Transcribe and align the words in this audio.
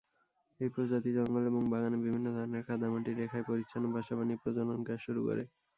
এই 0.59 0.69
প্রজাতি 0.69 1.09
জঙ্গল 1.17 1.43
এবং 1.47 1.61
বাগানে, 1.71 1.97
বিভিন্ন 2.05 2.27
ধরনের 2.35 2.63
কাদা-মাটির 2.67 3.19
রেখায়, 3.21 3.47
পরিচ্ছন্ন 3.49 3.85
বাসা 3.95 4.13
বানিয়ে 4.17 4.41
প্রজনন 4.43 4.79
কাজ 4.87 4.99
শুরু 5.05 5.21
করে। 5.27 5.43